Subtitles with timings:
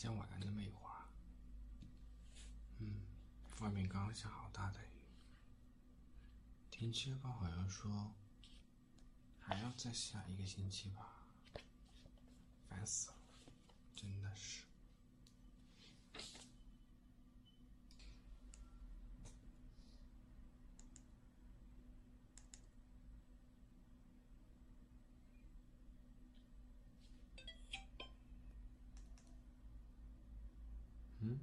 [0.00, 1.04] 像玩了那么一会儿。
[2.78, 3.02] 嗯，
[3.60, 5.02] 外面刚刚下好大的雨，
[6.70, 8.14] 天气预报好像说
[9.38, 11.26] 还要再下一个星期吧，
[12.66, 13.16] 烦死了，
[13.94, 14.64] 真的是。
[31.22, 31.38] 嗯，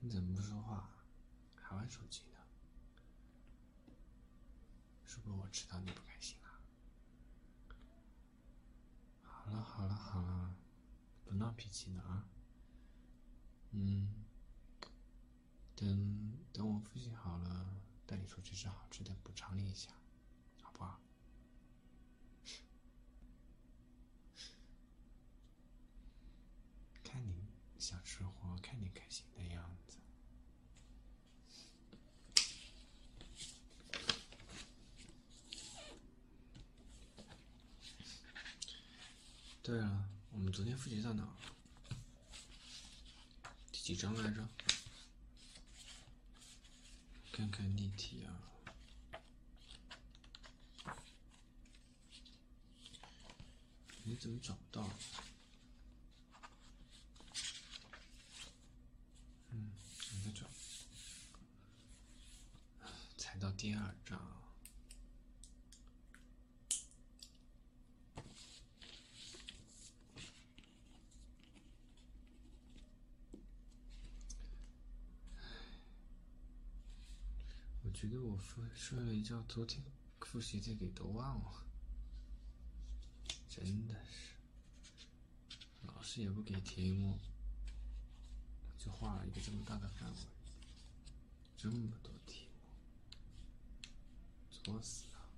[0.00, 0.90] 你怎么不说话，
[1.54, 2.40] 还玩手机呢？
[5.06, 6.48] 是不是我知道你不开心了？
[9.22, 10.56] 好了好了好了，
[11.24, 12.28] 不闹脾气了啊。
[13.70, 14.24] 嗯，
[15.76, 19.92] 等等我复习好了，带你出去吃好吃的，补偿你一下，
[20.62, 21.00] 好不好？
[27.04, 27.46] 看你
[27.78, 29.98] 想吃货，看你开心的样子。
[39.76, 41.36] 对了，我们昨天复习到哪了？
[43.70, 44.48] 第几章来着？
[47.30, 48.32] 看看例题啊。
[54.04, 54.88] 你怎么找不到？
[59.50, 59.72] 嗯，
[60.10, 60.46] 你在找。
[63.18, 64.45] 才到第二章。
[77.96, 79.82] 觉得我睡睡了一觉，昨天
[80.20, 81.64] 复习的给都忘了，
[83.48, 84.34] 真的是，
[85.86, 87.18] 老师也不给题目，
[88.76, 90.18] 就画了一个这么大的范围，
[91.56, 92.60] 这么多题目，
[94.62, 95.30] 作死了！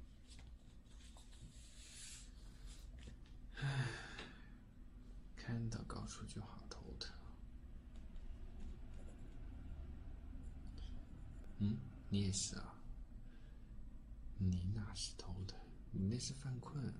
[3.61, 3.87] 唉，
[5.37, 7.15] 看到高数就好头疼。
[11.61, 11.79] 嗯，
[12.11, 12.75] 你也是啊？
[14.39, 15.59] 你那是头疼？
[15.93, 16.95] 你那是犯困。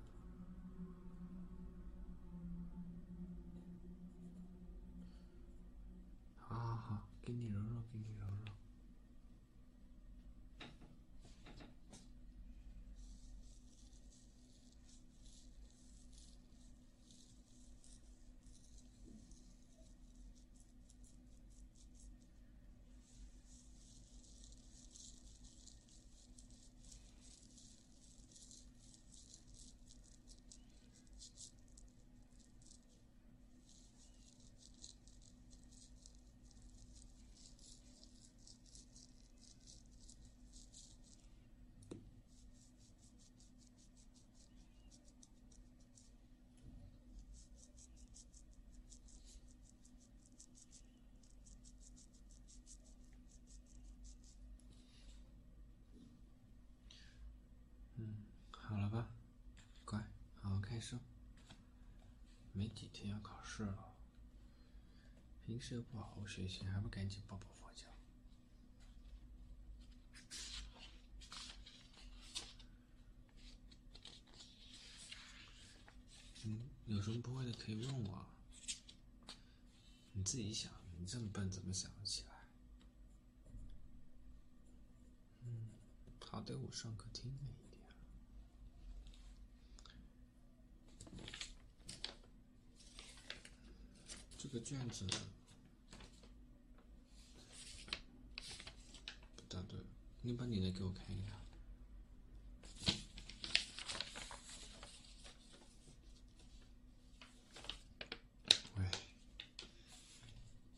[6.37, 7.83] 好好好，给你揉，揉揉。
[58.01, 58.15] 嗯，
[58.53, 59.09] 好了吧，
[59.85, 59.99] 乖，
[60.41, 60.97] 好好看书。
[62.53, 63.93] 没几天要考试了，
[65.45, 67.89] 平时又不好好学习，还不赶紧抱抱佛脚？
[76.45, 78.25] 嗯，有什么不会的可以问我。
[80.13, 82.47] 你自己想，你这么笨，怎么想得起来？
[85.43, 85.71] 嗯，
[86.21, 87.68] 好歹我上课听了一
[94.51, 95.05] 这个卷子
[99.37, 99.79] 不大对，
[100.23, 101.39] 你把你的给我看一下。
[108.79, 108.91] 喂，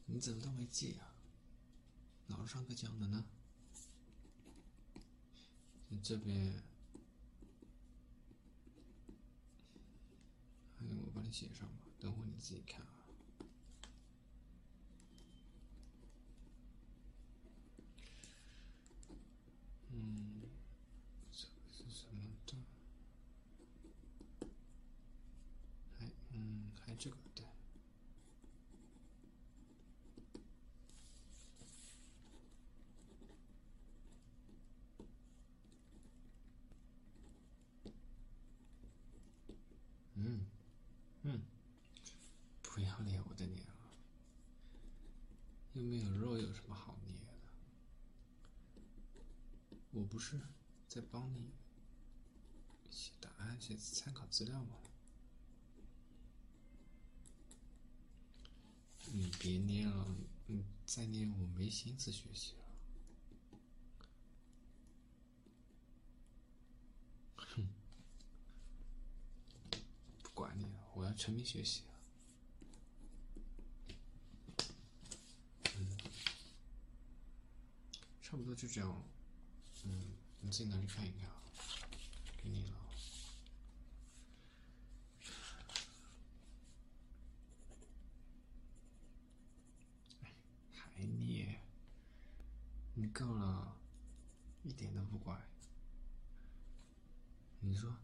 [0.07, 1.15] 你怎么都没记啊？
[2.27, 3.25] 老师上课讲的呢？
[5.91, 6.61] 你这边，
[10.81, 12.97] 我帮你写上吧，等会你自己看啊。
[19.93, 20.43] 嗯，
[21.33, 22.57] 这个是什么的？
[25.99, 27.45] 还嗯，还这个对。
[40.23, 40.47] 嗯，
[41.23, 41.41] 嗯，
[42.63, 43.89] 不要脸我的脸啊！
[45.73, 47.27] 又没有肉，有什么好捏的？
[49.93, 50.39] 我不是
[50.87, 51.51] 在帮你
[52.91, 54.77] 写答案、写参考资料吗？
[59.13, 60.07] 你别捏了，
[60.47, 62.55] 你再捏我没心思学习。
[67.37, 67.67] 哼，
[70.23, 71.95] 不管你了，我沉迷学习啊。
[78.23, 79.03] 差不多就这样。
[79.85, 81.43] 嗯，你自己拿去看一看啊，
[82.37, 82.77] 给你了。
[90.73, 91.59] 还捏？
[92.95, 93.77] 你够了，
[94.63, 95.35] 一点都不乖。
[97.61, 97.97] 你说，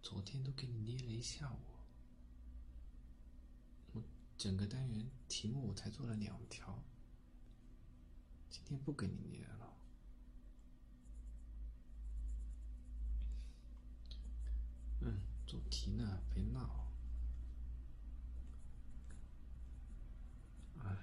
[0.00, 1.58] 昨天都给你捏了一下午，
[4.36, 6.84] 整个单元题目我才做了两条，
[8.50, 9.74] 今天不给你捏了。
[15.00, 16.92] 嗯，做题呢，别闹。
[20.80, 20.96] 哎，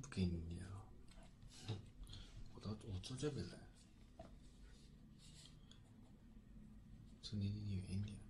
[0.00, 0.86] 不给你捏了，
[2.54, 3.58] 我到我坐这边来，
[7.20, 8.22] 坐离你远一点。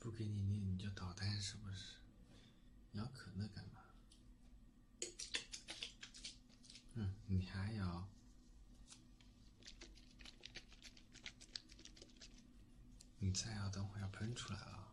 [0.00, 1.96] 不给你你你就捣蛋是不是？
[2.92, 3.80] 咬可乐干嘛？
[6.94, 8.06] 嗯，你还咬？
[13.18, 14.84] 你再咬，等会要喷出来了。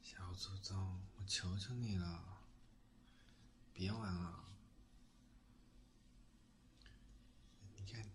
[0.00, 2.44] 小祖宗，我求求你了，
[3.74, 4.44] 别玩了！
[7.76, 8.08] 你看，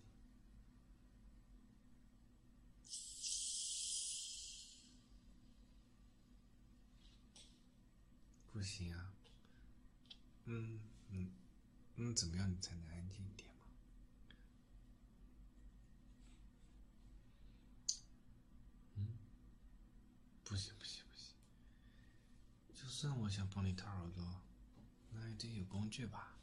[8.53, 9.11] 不行啊。
[10.45, 11.29] 嗯嗯
[11.97, 13.67] 嗯，怎么样你才能安静一点嘛？
[18.95, 19.07] 嗯，
[20.45, 21.02] 不行不行
[23.03, 23.13] 那。
[23.15, 24.41] 我想帮你掏耳朵，
[25.11, 26.37] 那也得有工具吧，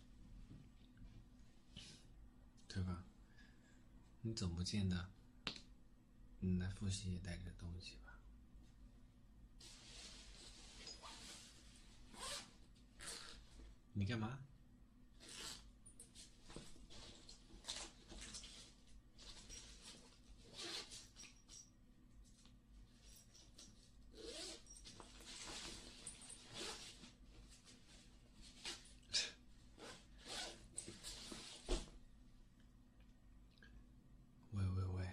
[2.69, 3.05] 对吧？
[4.23, 5.11] 你总不见得，
[6.40, 8.19] 你来复习也带着东西吧？
[13.95, 14.38] 你干嘛？
[34.52, 35.09] 喂喂喂，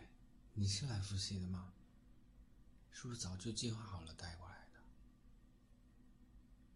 [0.68, 1.72] 你是来复习的吗？
[2.92, 4.82] 是不是早就计划好了带过来的？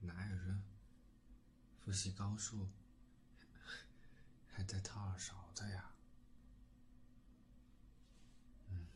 [0.08, 0.64] 哪有人
[1.78, 2.70] 复习高数
[4.50, 5.92] 还带掏耳勺的呀？
[8.70, 8.88] 嗯，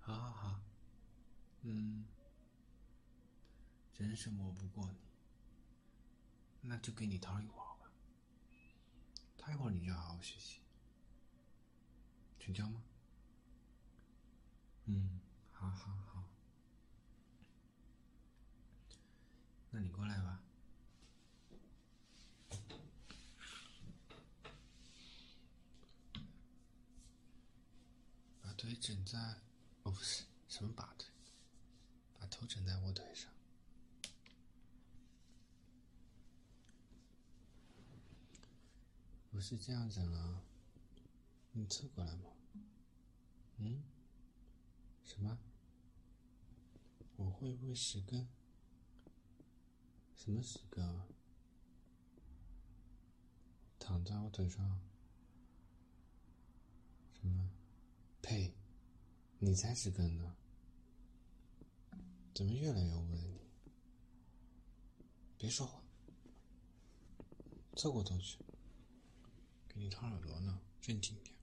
[0.00, 0.60] 好好好，
[1.62, 2.04] 嗯，
[3.94, 4.98] 真是磨不过你，
[6.60, 7.90] 那就给你掏一会儿吧。
[9.38, 10.60] 掏一会儿你就好好学习，
[12.46, 12.80] 成交吗？
[14.84, 15.18] 嗯，
[15.52, 16.22] 好好好，
[19.72, 20.40] 那你过来吧，
[28.40, 29.18] 把腿枕在，
[29.82, 31.08] 哦不是，什么把腿，
[32.20, 33.28] 把头枕在我腿上。
[39.32, 40.40] 不是这样整啊，
[41.58, 42.30] 你侧过来吗。
[43.56, 43.82] 嗯？
[45.02, 45.38] 什么？
[47.16, 48.28] 我会不会十根？
[50.14, 50.86] 什么十根？
[53.78, 54.78] 躺在我腿上？
[57.14, 57.50] 什么？
[58.20, 58.54] 呸！
[59.38, 60.36] 你才十根呢！
[62.34, 63.40] 怎么越来越污了你？
[65.38, 65.82] 别说话，
[67.76, 68.38] 侧过头去，
[69.66, 71.34] 给你掏耳朵呢，正经点。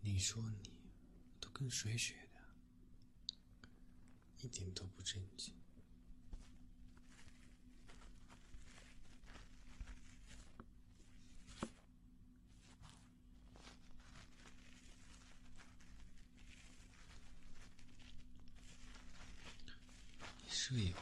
[0.00, 0.70] 你说你
[1.38, 2.40] 都跟谁学的？
[4.38, 5.52] 一点都不正经。
[20.38, 20.96] 你舍友。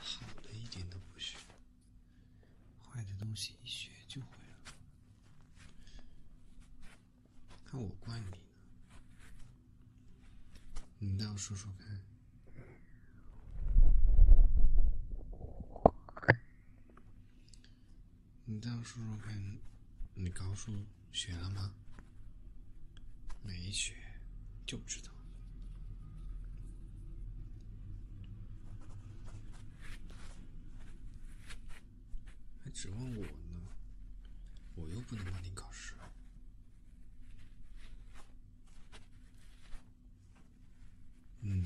[0.00, 1.36] 好的一点都不学，
[2.82, 4.72] 坏的东西一学就会了。
[7.64, 8.38] 看我惯你呢，
[10.98, 12.00] 你倒说说看。
[18.44, 19.58] 你倒说说看，
[20.14, 20.72] 你高数
[21.12, 21.72] 学了吗？
[23.44, 23.94] 没学，
[24.66, 25.12] 就知道。
[32.64, 33.68] 还指望我呢？
[34.74, 35.94] 我又不能帮你考试。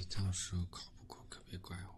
[0.02, 1.94] 你到时候考不过，可别怪我。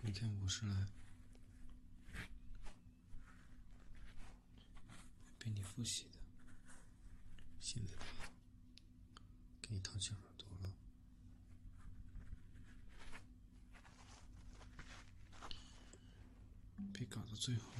[0.00, 0.86] 你看我是来
[5.40, 6.18] 陪你复习的，
[7.58, 7.96] 现在，
[9.60, 10.72] 给你掏钱耳朵了。
[16.92, 17.72] 别搞到最后，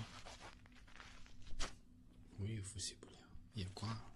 [2.36, 3.16] 我也复习不了，
[3.54, 4.06] 也挂了。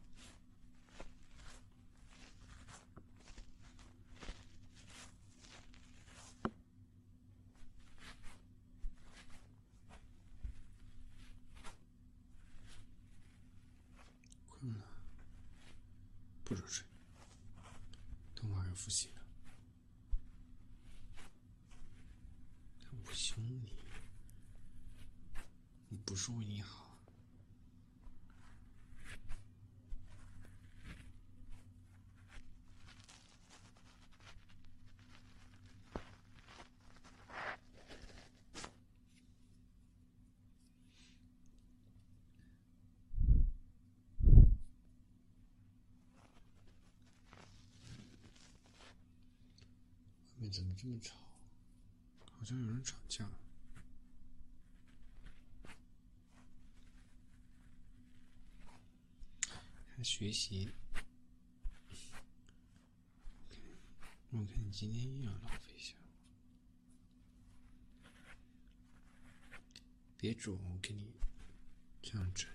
[14.49, 14.85] 困了，
[16.45, 16.87] 不准睡，
[18.37, 19.23] 等会儿要复习了。
[22.79, 23.75] 看我凶你，
[25.89, 26.81] 你不是为你好。
[50.35, 51.17] 外面怎么这么吵？
[52.31, 53.27] 好像有人吵架。
[59.97, 60.69] 还学习？
[64.31, 65.95] 我看你今天又要浪费一下。
[70.19, 71.13] 别肿，我给你
[72.03, 72.47] 这样整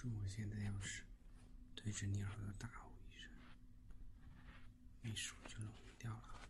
[0.00, 1.02] 说我现在要是
[1.74, 3.28] 对着你耳朵大吼一声，
[5.02, 6.40] 你手就弄掉了。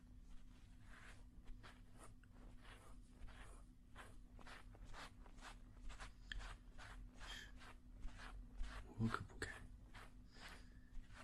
[8.98, 9.50] 我可不敢，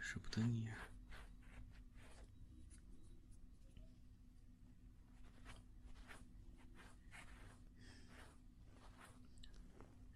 [0.00, 0.78] 舍不得你啊。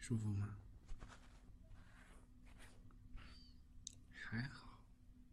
[0.00, 0.54] 舒服吗？
[4.30, 4.78] 还好，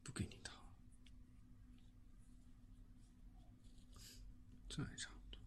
[0.04, 0.54] 不给你掏，
[4.70, 5.42] 这还差不多。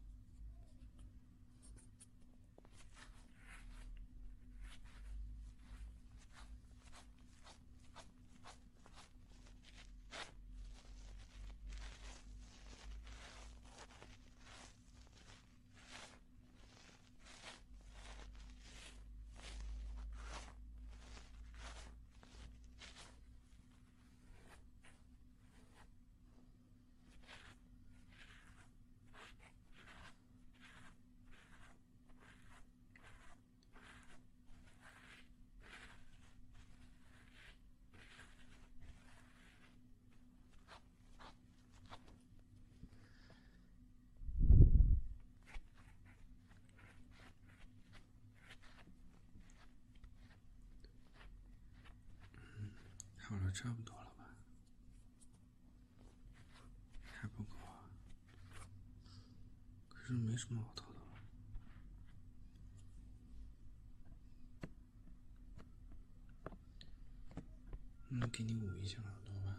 [53.49, 54.27] 了，差不多了吧？
[57.03, 57.89] 还不够啊？
[59.89, 61.01] 可是没什么好掏的了。
[68.11, 69.57] 那，给你捂一下耳朵吧，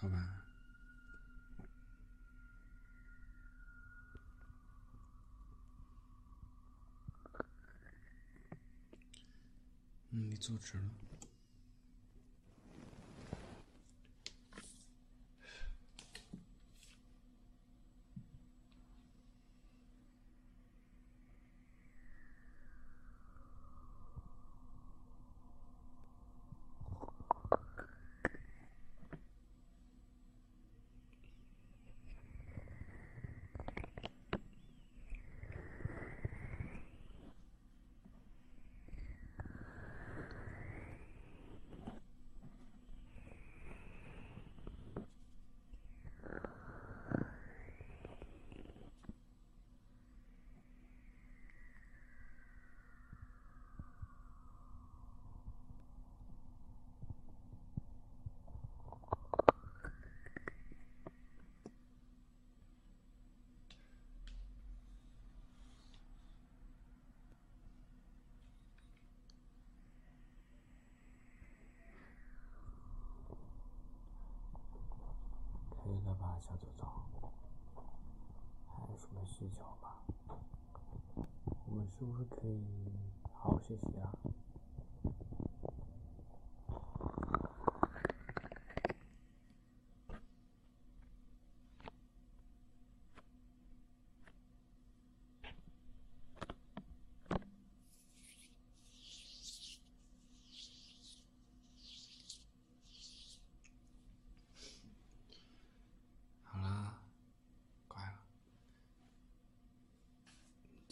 [0.00, 0.34] 好吧？
[10.12, 10.84] 嗯，你坐直了。
[75.82, 76.88] 可以了吧，小祖宗？
[78.66, 80.00] 还有什么需求吗？
[81.66, 82.64] 我们是不是可以
[83.32, 84.12] 好好学习啊？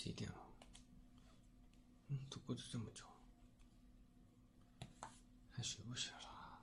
[0.09, 0.39] 几点了？
[2.07, 3.05] 嗯，都过去这么久，
[5.51, 6.63] 还学不学了？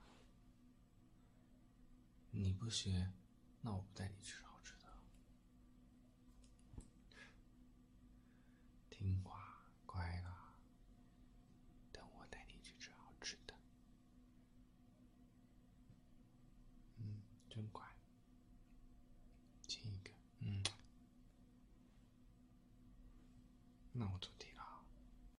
[2.32, 3.12] 你不学，
[3.60, 4.55] 那我不带你去了